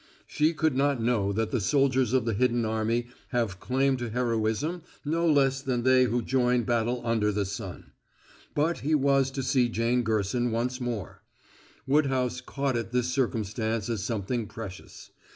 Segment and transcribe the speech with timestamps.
[0.25, 4.81] She could not know that the soldiers of the Hidden Army have claim to heroism
[5.05, 7.91] no less than they who join battle under the sun.
[8.55, 11.21] But he was to see Jane Gerson once more;
[11.85, 15.11] Woodhouse caught at this circumstance as something precious.